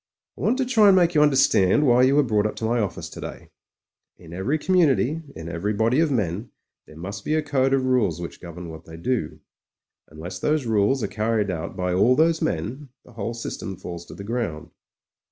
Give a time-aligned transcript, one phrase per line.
[0.35, 3.07] "I want to try and make you understand why you were brought up to office
[3.07, 3.51] today.
[4.17, 6.49] In every com mimity— in every body of men—
[6.87, 9.41] ^there must be a code of rules which govern what they do.
[10.07, 14.15] Unless those rules are carried out by all those men, the whole system falls to
[14.15, 14.71] the ground.